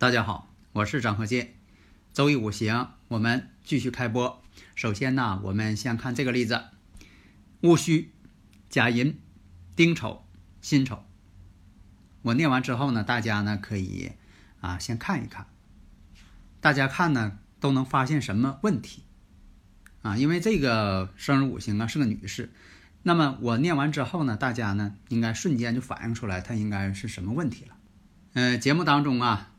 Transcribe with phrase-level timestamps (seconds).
[0.00, 1.56] 大家好，我是张鹤剑。
[2.14, 4.42] 周易五行，我们继续开播。
[4.74, 6.64] 首先呢，我们先看这个例子：
[7.60, 8.10] 戊戌、
[8.70, 9.20] 甲寅、
[9.76, 10.24] 丁丑、
[10.62, 11.04] 辛丑。
[12.22, 14.12] 我念完之后呢，大家呢可以
[14.62, 15.44] 啊先看一看。
[16.62, 19.02] 大家看呢都能发现什么问题
[20.00, 20.16] 啊？
[20.16, 22.48] 因为这个生日五行啊是个女士，
[23.02, 27.76] 那么我念完之后呢，大家呢应该瞬间就反映出来她应该是什么问题了。
[28.32, 29.49] 呃，节目当中啊。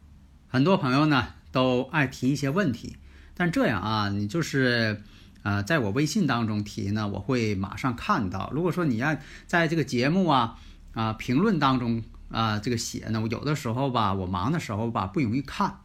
[0.52, 2.98] 很多朋友呢都爱提一些问题，
[3.36, 5.02] 但这样啊，你就是
[5.44, 8.52] 呃，在我微信当中提呢，我会马上看到。
[8.54, 9.16] 如果说你要
[9.48, 10.60] 在这个节目啊
[10.92, 15.78] 啊评论当中啊这个写呢，我有的时候吧，我忙的时候吧不容易看。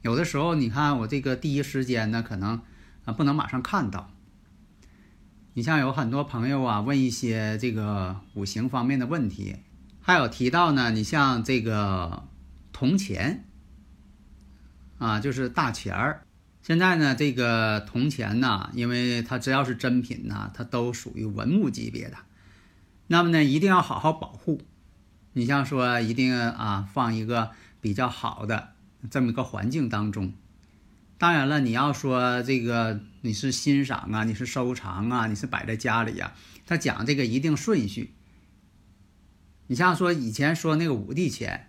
[0.00, 2.62] 有的时候你看我这个第一时间呢，可能
[3.04, 4.10] 啊不能马上看到。
[5.52, 9.56] 你像有很多朋友啊问一些这个五行方面的问题，
[10.00, 12.24] 还有提到呢，你像这个
[12.72, 13.44] 铜钱。
[14.98, 16.22] 啊，就是大钱儿。
[16.60, 22.16] 现在呢，这个铜钱呢，因为它只要是真品呢，它都属于文物级别的。
[23.06, 24.60] 那么呢，一定要好好保护。
[25.32, 28.70] 你像说，一定啊，放一个比较好的
[29.08, 30.34] 这么一个环境当中。
[31.16, 36.34] 当然了，你要说这个你是欣赏啊，你是收藏啊，你是摆在家里呀，
[36.66, 38.14] 他讲这个一定顺序。
[39.68, 41.67] 你像说以前说那个五帝钱。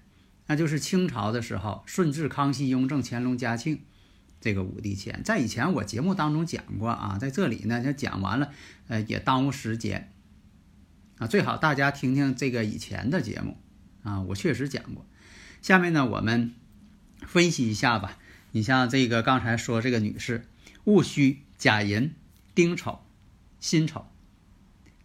[0.50, 3.82] 那就是清朝的时候，顺治、康熙、雍正、乾隆、嘉庆，
[4.42, 8.52] 这个五帝钱，在以前我节目当中讲过啊，在这里呢，就讲完了，
[8.88, 10.12] 呃，也耽误时间
[11.20, 13.58] 啊，最好大家听听这个以前的节目
[14.02, 15.06] 啊，我确实讲过。
[15.62, 16.56] 下面呢，我们
[17.28, 18.18] 分析一下吧。
[18.52, 20.48] 你像这个刚才说这个女士，
[20.86, 22.16] 戊戌、甲寅、
[22.56, 23.02] 丁丑、
[23.60, 24.08] 辛丑，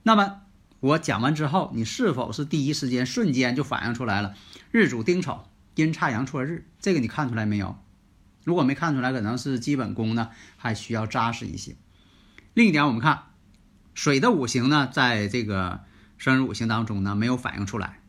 [0.04, 0.43] 那么。
[0.84, 4.34] 我讲完之后，你是否是第一时间瞬间就反映出来了？
[4.70, 7.78] 日主丁丑，阴差阳错日，这个你看出来没有？
[8.44, 10.28] 如果没看出来，可能是基本功呢
[10.58, 11.74] 还需要扎实一些。
[12.52, 13.28] 另一点，我们看
[13.94, 15.80] 水的五行呢，在这个
[16.18, 18.00] 生日五行当中呢没有反映出来。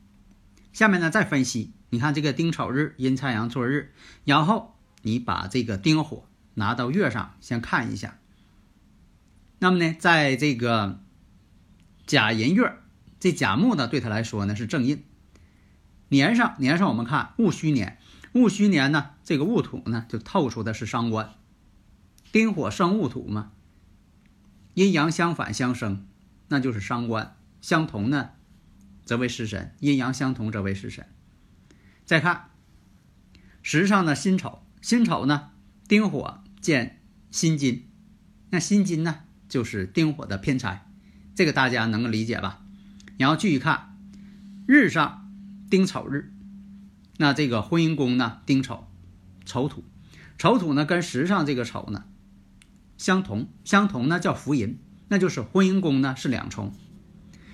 [0.73, 3.93] 下面呢再分析，你看这个丁丑日，阴差阳错日，
[4.25, 6.25] 然后你把这个丁火
[6.55, 8.17] 拿到月上先看一下。
[9.59, 10.99] 那么呢，在这个。
[12.05, 12.77] 甲寅月，
[13.19, 15.03] 这甲木呢，对他来说呢是正印。
[16.09, 17.97] 年上年上，我们看戊戌年，
[18.33, 21.33] 戊戌年呢，这个戊土呢就透出的是伤官。
[22.31, 23.51] 丁火生戊土嘛，
[24.75, 26.05] 阴阳相反相生，
[26.49, 27.35] 那就是伤官。
[27.61, 28.31] 相同呢，
[29.03, 31.07] 则为食神；阴阳相同则为食神。
[32.05, 32.51] 再看
[33.63, 35.49] 时上的辛丑，辛丑呢，
[35.87, 37.01] 丁火见
[37.31, 37.89] 辛金，
[38.51, 40.84] 那辛金呢，就是丁火的偏财。
[41.35, 42.61] 这个大家能够理解吧？
[43.17, 43.97] 然后继续看，
[44.65, 45.29] 日上
[45.69, 46.33] 丁丑日，
[47.17, 48.87] 那这个婚姻宫呢丁丑，
[49.45, 49.83] 丑土，
[50.37, 52.05] 丑土呢跟时上这个丑呢
[52.97, 54.79] 相同，相同呢叫福银，
[55.09, 56.73] 那就是婚姻宫呢是两重。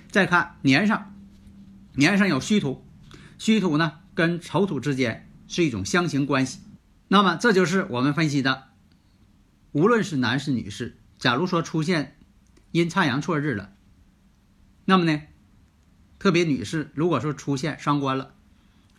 [0.09, 1.15] 再看年上，
[1.95, 2.85] 年上有戌土，
[3.39, 6.59] 戌土呢跟丑土之间是一种相刑关系。
[7.07, 8.65] 那么这就是我们分析的，
[9.71, 12.17] 无论是男士女士，假如说出现。
[12.71, 13.73] 阴差阳错日了，
[14.85, 15.23] 那么呢，
[16.19, 18.33] 特别女士，如果说出现伤官了，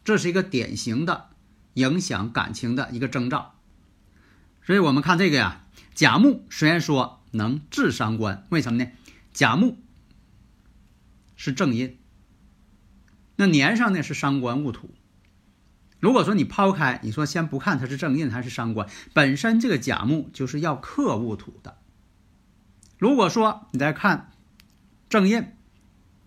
[0.04, 1.30] 这是一个典型的
[1.74, 3.54] 影响感情的一个征兆。
[4.62, 5.64] 所以我们看这个呀，
[5.94, 8.90] 甲木虽然说能治伤官，为什么呢？
[9.32, 9.78] 甲木
[11.34, 11.98] 是正印，
[13.36, 14.94] 那年上呢是伤官戊土。
[15.98, 21.78] 如果说你抛开，你说先不看它是正印还是伤官，本身这个甲木就是要克戊土的。
[23.02, 24.30] 如果说你再看
[25.10, 25.44] 正印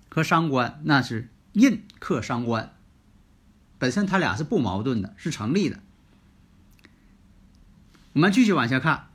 [0.10, 2.76] 和伤官，那是印克伤官，
[3.78, 5.80] 本身它俩是不矛盾的，是成立的。
[8.12, 9.08] 我们继续往下看，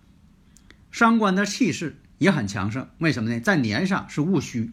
[0.91, 3.39] 伤官的气势也很强盛，为什么呢？
[3.41, 4.73] 在年上是戊戌，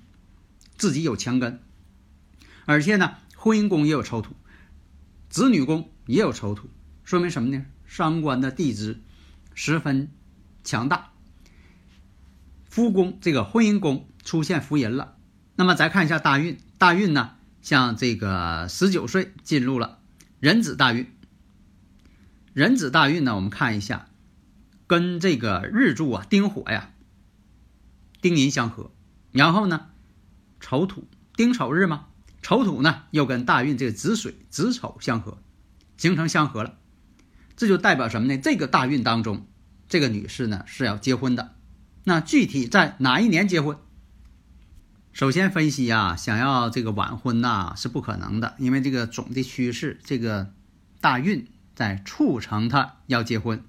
[0.78, 1.60] 自己有强根，
[2.64, 4.34] 而且呢，婚姻宫也有丑土，
[5.28, 6.70] 子女宫也有丑土，
[7.04, 7.66] 说明什么呢？
[7.86, 9.02] 伤官的地支
[9.56, 10.10] 十分
[10.64, 11.12] 强大。
[12.70, 15.16] 夫宫这个婚姻宫出现福银了。
[15.56, 20.00] 那么再看一下大运，大运呢，像这个十九岁进入了
[20.40, 21.12] 壬子大运。
[22.54, 24.08] 壬子大运呢，我们看一下，
[24.88, 26.92] 跟这个日柱啊丁火呀，
[28.22, 28.92] 丁寅相合，
[29.32, 29.88] 然后呢
[30.60, 32.08] 丑土丁丑日嘛，
[32.42, 35.38] 丑土呢又跟大运这个子水子丑相合，
[35.98, 36.78] 形成相合了，
[37.56, 38.40] 这就代表什么呢？
[38.40, 39.48] 这个大运当中，
[39.88, 41.57] 这个女士呢是要结婚的。
[42.08, 43.78] 那具体在哪一年结婚？
[45.12, 50.54] 首先分析啊，想要这个晚婚呐是不可能的，因为这个总的趋势，这个
[51.02, 51.46] 大运
[51.76, 53.62] 在促成他要结婚。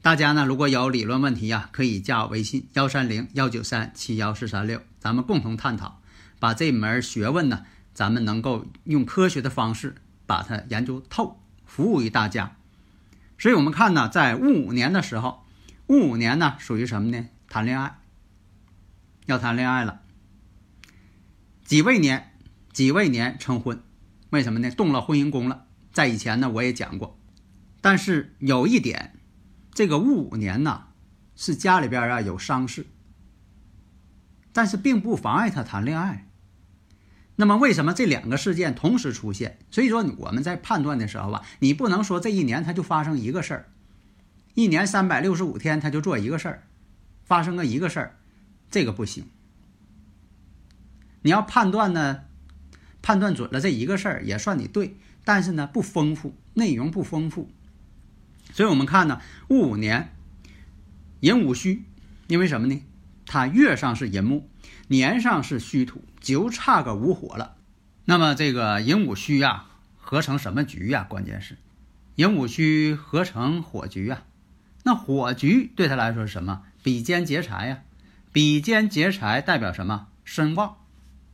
[0.00, 6.00] 大家呢如果有理论问题呀，可以加我微信幺三零幺九三七幺四三六，咱们共同探讨，
[6.38, 12.56] 把这门学问呢，咱们能够用科学的方式把它研究透，服务于大家。
[13.36, 15.44] 所以我们看呢，在戊午年的时候，
[15.88, 17.26] 戊午年呢属于什么呢？
[17.56, 18.00] 谈恋爱，
[19.24, 20.02] 要谈恋爱了。
[21.64, 22.32] 己未年，
[22.70, 23.82] 己未年成婚，
[24.28, 24.70] 为什么呢？
[24.70, 25.64] 动了婚姻宫了。
[25.90, 27.18] 在以前呢，我也讲过。
[27.80, 29.14] 但是有一点，
[29.72, 30.88] 这个戊午年呢，
[31.34, 32.84] 是家里边啊有丧事，
[34.52, 36.28] 但是并不妨碍他谈恋爱。
[37.36, 39.58] 那么为什么这两个事件同时出现？
[39.70, 43.68] 所以说我们在判断的时候吧，你不能说这一年他就发生一个事儿，
[44.52, 46.64] 一年三百六十五天他就做一个事儿。
[47.26, 48.16] 发生个一个事儿，
[48.70, 49.26] 这个不行。
[51.22, 52.22] 你要判断呢，
[53.02, 57.50] 判断准了这一个事儿也算你对，但是呢不丰富，内容不丰富。
[58.52, 60.14] 所以我们看呢，戊午年
[61.20, 61.84] 寅午戌，
[62.28, 62.80] 因为什么呢？
[63.26, 64.48] 它月上是寅木，
[64.86, 67.56] 年上是戌土，就差个午火了。
[68.04, 71.02] 那么这个寅午戌啊，合成什么局呀？
[71.02, 71.58] 关键是
[72.14, 74.22] 寅午戌合成火局啊。
[74.84, 76.62] 那火局对他来说是什么？
[76.86, 77.82] 比肩劫财呀，
[78.32, 80.06] 比肩劫财代表什么？
[80.22, 80.76] 身旺，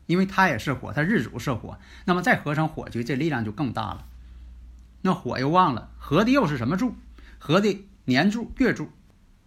[0.07, 4.07] 因为它也是火，它日主是火，那么再合成火局，这力量就更大了。
[5.03, 6.95] 那火又旺了，合的又是什么柱？
[7.39, 8.89] 合的年柱、月柱，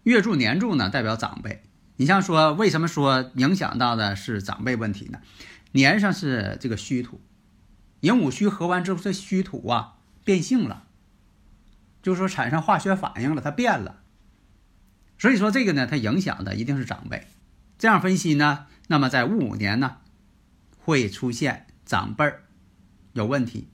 [0.03, 1.63] 月柱、年柱呢，代表长辈。
[1.95, 5.17] 你像说，为什么说影响到的是长辈问题呢？
[5.71, 7.19] 年上是这个虚土，
[8.01, 10.83] 寅午戌合完之后，这虚土啊变性了，
[12.03, 14.03] 就是说产生化学反应了，它变了。
[15.17, 17.25] 所以说这个呢，它影响的一定是长辈。
[17.77, 19.97] 这样分析呢，那么在戊午年呢，
[20.77, 22.43] 会出现长辈儿
[23.13, 23.67] 有问题。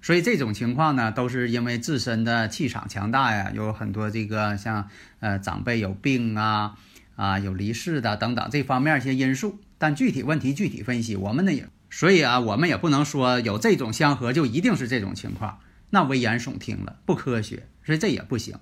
[0.00, 4.88] 所以这种情况呢，都是因为自身的气场强大呀，有很多这个像
[5.20, 6.76] 呃长辈有病啊
[7.14, 9.60] 啊有离世的等等这方面一些因素。
[9.78, 15.60] 但具体问题具体分析，我们呢也所以啊，我们也不能说有这种相合就一定是这种情况，
[15.90, 18.56] 那危言耸听了，不科学，所以这也不行。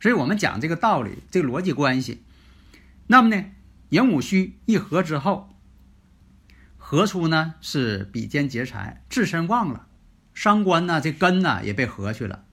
[0.00, 2.22] 所以我们讲这个道理，这个逻辑关系。
[3.06, 3.44] 那么呢，
[3.90, 5.50] 寅午戌一合之后，
[6.78, 9.86] 合出呢是比肩劫财，自身旺了，
[10.32, 12.44] 伤官呢这根呢也被合去了。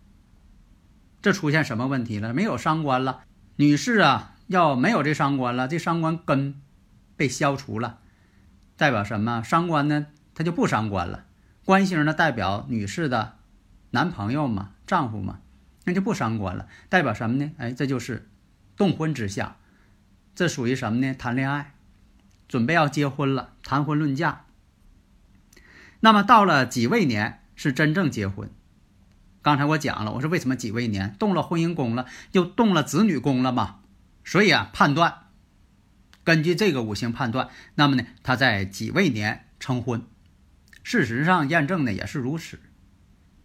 [1.21, 2.33] 这出现什么问题了？
[2.33, 3.23] 没有伤官了，
[3.55, 6.61] 女士啊，要没有这伤官了，这伤官根
[7.15, 7.99] 被消除了，
[8.75, 9.41] 代表什么？
[9.41, 11.25] 伤官呢，它就不伤官了。
[11.65, 13.37] 官星呢，代表女士的
[13.91, 15.39] 男朋友嘛，丈夫嘛。
[15.87, 17.49] 那就不伤官了，代表什么呢？
[17.57, 18.29] 哎，这就是
[18.75, 19.55] 动婚之象，
[20.35, 21.13] 这属于什么呢？
[21.13, 21.75] 谈恋爱，
[22.49, 24.43] 准备要结婚了，谈婚论嫁。
[26.01, 28.49] 那么到了己未年是真正结婚。
[29.41, 33.79] 刚才我讲了，我说为什么己未年动了婚姻宫了，又动了子女宫了嘛？
[34.25, 35.27] 所以啊，判断
[36.25, 40.05] 根据这个五行判断，那么呢，他在己未年成婚。
[40.83, 42.59] 事实上验证呢也是如此，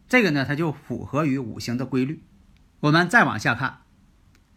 [0.08, 2.24] 这个呢，它就符合于五行的规律。
[2.82, 3.82] 我们再往下看，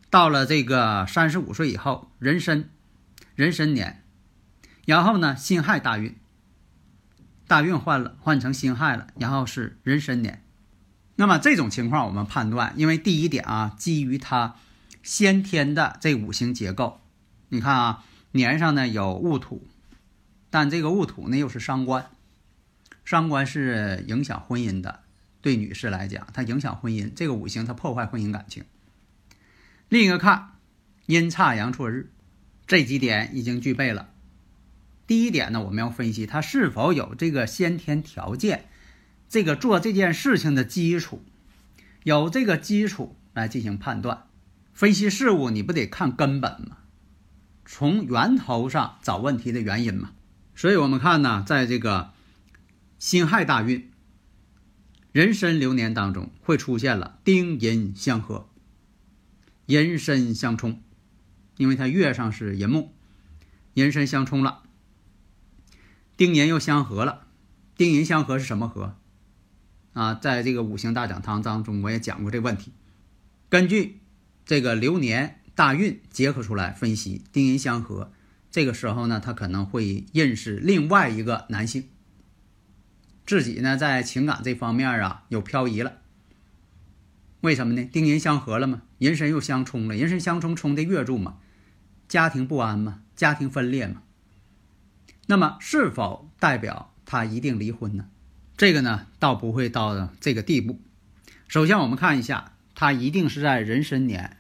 [0.10, 2.72] 到了这个三十五岁以后，壬申，
[3.36, 4.04] 壬申年，
[4.84, 6.16] 然后呢，辛亥大运，
[7.48, 10.44] 大运换了，换成辛亥了，然后是壬申年。
[11.18, 14.56] 那么这种情况，我们判断，因为第一点啊，基于它
[15.04, 17.02] 先天的这五行结构，
[17.50, 19.68] 你看啊，年上呢有戊土，
[20.50, 22.10] 但这个戊土呢又是伤官，
[23.04, 25.02] 伤官是影响婚姻的。
[25.46, 28.64] 对女士来讲，它影响婚姻，这个五行它破坏婚姻感情。
[29.90, 30.54] 另一个看
[31.06, 32.10] 阴差阳错日，
[32.66, 34.10] 这几点已经具备了。
[35.06, 38.66] 第一点呢，我们要分析它是否有这个先天条件，
[39.30, 41.24] 这个做这件事情的基础，
[42.02, 44.24] 有这个基础来进行判断。
[44.74, 46.78] 分析事物，你不得看根本吗？
[47.68, 50.10] 从源头上找问题的原因嘛。
[50.56, 52.14] 所以我们看呢，在这个
[52.98, 53.92] 辛亥大运。
[55.16, 58.50] 壬申流年当中会出现了丁寅相合，
[59.66, 60.82] 寅申相冲，
[61.56, 62.92] 因为它月上是寅木，
[63.76, 64.64] 寅申相冲了，
[66.18, 67.28] 丁寅又相合了。
[67.78, 68.98] 丁寅相合是什么合？
[69.94, 72.74] 啊，在这个五行大讲堂当中，我也讲过这问题。
[73.48, 74.02] 根据
[74.46, 78.12] 这个流年大运结合出来分析，丁寅相合，
[78.52, 81.88] 这个时候呢，他可能会认识另外一个男性，
[83.26, 85.98] 自己呢在情感这方面啊有漂移了。
[87.42, 87.88] 为什么呢？
[87.92, 91.38] 丁寅相合了嘛，寅申又相冲了，寅申相冲冲的月柱嘛，
[92.08, 94.02] 家庭不安嘛，家庭分裂嘛。
[95.28, 98.08] 那么是否代表他一定离婚呢？
[98.58, 100.80] 这个呢，倒不会到这个地步。
[101.48, 104.38] 首先，我们看一下，他一定是在壬申年，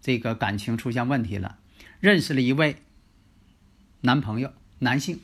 [0.00, 1.58] 这个感情出现问题了，
[1.98, 2.76] 认识了一位
[4.02, 5.20] 男朋友，男性，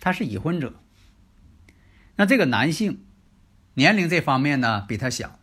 [0.00, 0.74] 他是已婚者。
[2.16, 3.04] 那这个男性
[3.74, 5.38] 年龄这方面呢，比他小。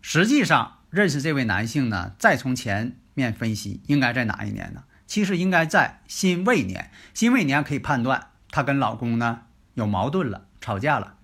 [0.00, 4.84] 实际上，认识这位男性呢，再从前面分析，应该在哪一年呢？
[5.06, 6.90] 其实应该在辛未年。
[7.14, 9.42] 辛未年可以判断，她跟老公呢。
[9.74, 11.18] 有矛盾了，吵架了，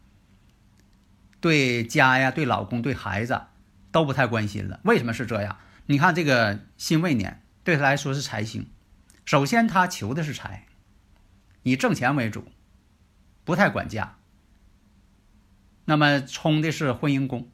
[1.40, 3.42] 对家呀、对老公、对孩子
[3.90, 4.78] 都不太关心了。
[4.84, 5.58] 为什么是这样？
[5.86, 8.70] 你看这个辛未年对他来说是财星，
[9.24, 10.66] 首先他求的是财，
[11.64, 12.46] 以挣钱为主，
[13.44, 14.16] 不太管家。
[15.84, 17.48] 那么冲的是婚姻宫，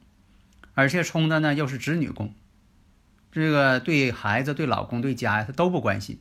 [0.73, 2.33] 而且冲的呢又是子女宫，
[3.31, 6.19] 这个对孩子、对老公、对家呀，他都不关心。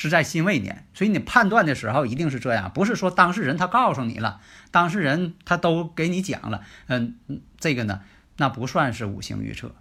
[0.00, 7.16] 是在辛未年，所以你判断的时候一定是这样，不是说当事人他告诉你了，当事人他都给你讲了，嗯，
[7.58, 8.02] 这个呢，
[8.36, 9.74] 那不算是五行预测。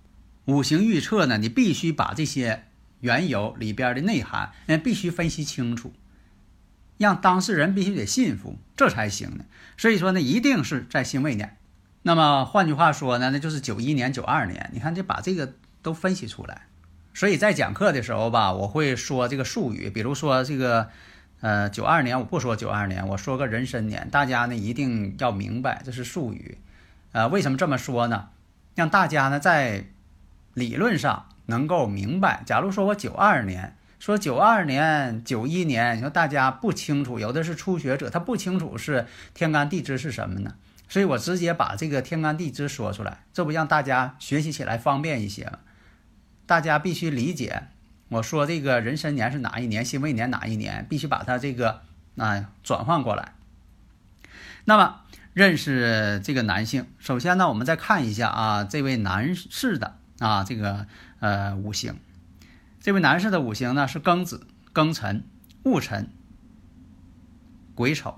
[0.45, 2.63] 五行预测呢，你必须把这些
[3.01, 5.93] 缘由里边的内涵，嗯，必须分析清楚，
[6.97, 9.45] 让当事人必须得信服，这才行呢。
[9.77, 11.57] 所以说呢，一定是在辛未年。
[12.03, 14.69] 那么换句话说呢，那就是九一年、九二年。
[14.73, 16.67] 你看，这把这个都分析出来。
[17.13, 20.89] 所以在讲课的时候吧，我会说这个术语，比如说这个，
[21.41, 26.59] 呃，九二年我不说九二年，我说个壬申年，大家呢一定要明白这是术语，
[27.11, 28.29] 呃，为什么这么说呢？
[28.75, 29.85] 让大家呢在
[30.53, 32.43] 理论上能够明白。
[32.45, 40.55] 假如说我九二年，说九二年、九一年，你说大家不清楚，有的是初学者，他不清楚是天干地支是什么呢？
[40.89, 45.59] 所以我直接把这个天干地支说出来，这不让大家学习起来方便一些吗？
[46.45, 47.63] 大家必须理解，
[48.07, 51.81] 我说这个人生年是哪一年，辛未年哪一年，必须把它这个
[52.15, 53.33] 啊转换过来。
[54.63, 55.01] 那么
[55.33, 60.87] 认识这个男性，首先呢，我们再看一下啊，这位男士的啊这个
[61.19, 61.97] 呃五行，
[62.87, 65.25] 这位男士的五行呢是庚子、庚辰、
[65.63, 66.09] 戊辰、
[67.75, 68.17] 癸丑。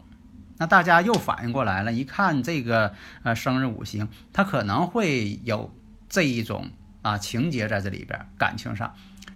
[0.59, 5.73] 那大家又反应过来了，一看这个呃生日五行，他可能会有
[6.07, 6.69] 这一种。
[7.01, 8.93] 啊，情节在这里边，感情上，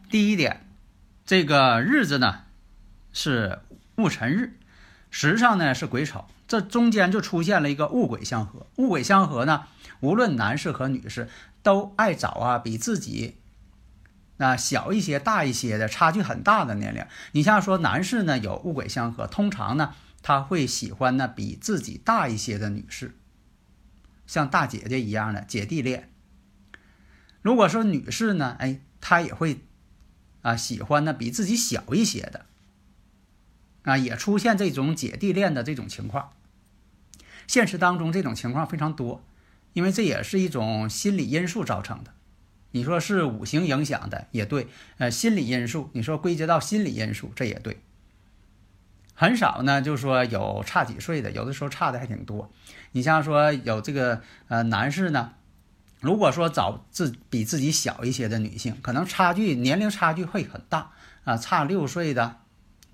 [0.08, 0.68] 第一点，
[1.26, 2.42] 这个日子呢
[3.12, 3.58] 是
[3.96, 4.60] 戊辰日，
[5.10, 8.68] 时上呢是癸丑，这中间就出现了一个戊癸相合。
[8.76, 9.64] 戊癸相合呢，
[10.00, 11.28] 无论男士和女士
[11.64, 13.38] 都爱找啊比自己
[14.38, 17.06] 那小一些、大一些的，差距很大的年龄。
[17.34, 23.16] 你像说男士呢有戊癸相合，通常呢他会喜欢呢比自己大一些的女士，
[24.26, 26.10] 像大姐姐一样的姐弟恋。
[27.42, 29.62] 如果说女士呢，哎，她也会
[30.42, 32.46] 啊喜欢呢比自己小一些的，
[33.84, 36.32] 啊，也出现这种姐弟恋的这种情况。
[37.46, 39.24] 现实当中这种情况非常多，
[39.74, 42.14] 因为这也是一种心理因素造成的。
[42.74, 47.80] 你说是五行影响的也对，呃，心理因素，你说归结到心理因素这也对。
[49.14, 52.52] 很少呢，就说有差几岁的，有的时候差的还挺多。
[52.92, 55.32] 你像说有这个呃男士呢。
[56.02, 60.92] 如果说找自比自己小一些的女性，可能差距年龄差距会很大
[61.24, 62.42] 啊，差六岁的，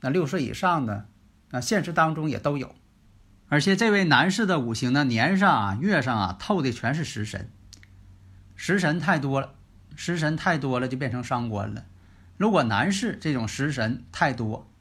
[0.01, 1.07] 那六岁以上的，
[1.50, 2.75] 啊，现实当中也都有。
[3.48, 7.50] 而且这位男士的五行呢，年上啊、月上啊透的全是食神，
[8.55, 9.55] 食神太多了，
[10.00, 11.84] 食神太多了就变成伤官了。
[12.38, 14.72] 如果男士这种食神太多，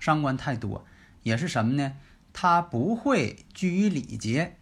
[0.00, 0.84] 伤官太多，
[1.22, 1.92] 也是什么呢？
[2.32, 4.56] 他不会拘于礼节。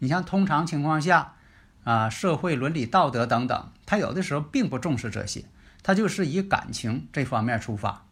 [0.00, 1.36] 你像通常情况下。
[1.84, 5.44] 啊，社会伦理道德等等，他有的时候并不重视这些，
[5.82, 8.06] 他就是以感情这方面出发。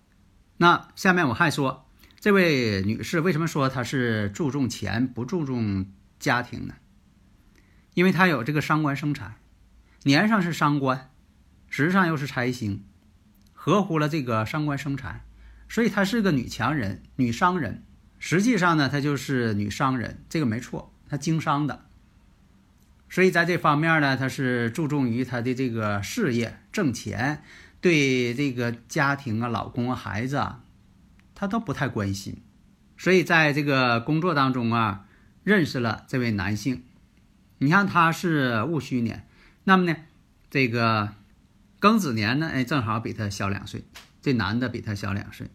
[0.58, 1.88] 那下面我还说，
[2.20, 5.86] 这位女士为什么说她是注重钱不注重
[6.18, 6.74] 家庭呢？
[7.94, 9.36] 因为她有这个伤官生财，
[10.04, 11.10] 年上是伤官，
[11.68, 12.84] 时上又是财星，
[13.52, 15.24] 合乎了这个伤官生财，
[15.68, 17.84] 所以她是个女强人、女商人。
[18.18, 21.86] 实际上呢，她就是女商人，这个没错，她经商的。
[23.08, 27.42] 所以在这方面呢，他是注重于他的这个事业挣钱，
[27.82, 30.64] 对这个家庭啊、老公啊、孩子啊，
[31.34, 32.42] 他都不太关心。
[32.96, 35.04] 所以在这个工作当中啊，
[35.44, 36.84] 认识了这位男性。
[37.58, 39.28] 你看他是戊戌年，
[39.64, 39.96] 那么呢，
[40.50, 41.10] 这个
[41.80, 43.84] 庚子年呢，哎，正好比他小两岁。
[44.20, 45.48] 这男的比他小两岁。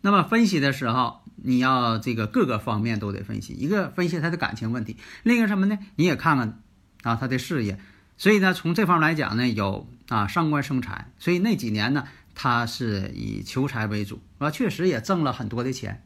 [0.00, 5.78] 那么分析的时候，你要这个各个方面都得分析，一个分析他的感情问题，另一个什么呢？
[5.96, 6.60] 你也看看
[7.02, 7.78] 啊他的事业。
[8.16, 16.02] 所以呢，从这方面来讲呢，有啊上官生财，所以那几年呢，他是以求财为主，啊，确实也挣了很多的钱。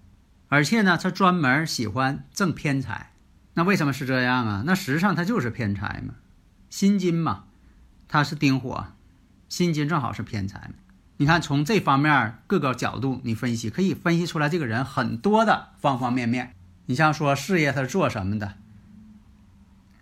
[0.49, 3.13] 而且呢，他专门喜欢挣偏财，
[3.55, 4.63] 那为什么是这样啊？
[4.67, 6.15] 那实际上他就是偏财嘛，
[6.71, 7.45] 辛金嘛，
[8.09, 8.87] 它是丁火，
[9.49, 10.71] 辛金正好是偏财。
[11.17, 16.55] 你看从这方面各个角度你分析，可以分析出来这个人很多的方方面面。
[16.87, 18.55] 你像说事业他做什么的，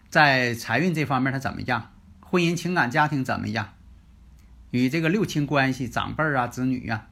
[0.09, 1.91] 在财运这方面他怎么样？
[2.21, 3.71] 婚姻、情感、家庭怎么样？
[4.71, 7.07] 与这个六亲关系、长辈啊、子女呀，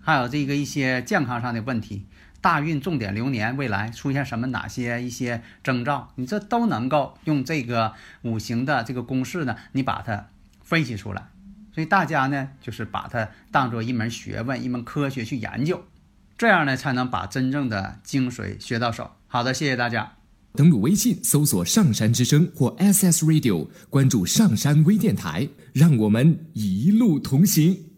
[0.00, 2.06] 还有这个一些健康上的问题。
[2.40, 7.92] 大运重点流年，未来出现什么哪些一些征兆，你这都能够用这个
[8.22, 9.56] 五行的这个公式呢？
[9.72, 10.28] 你把它
[10.62, 11.28] 分析出来。
[11.72, 15.84] 所以大家呢，就是把它当做一门学问、一门科学去研究，
[16.36, 19.10] 这样呢，才能把真正的精髓学到手。
[19.26, 20.14] 好的，谢谢大家。
[20.54, 27.89] 登录微信搜索“上山之声”或 SS Radio，关注上山微电台，让我们一路同行。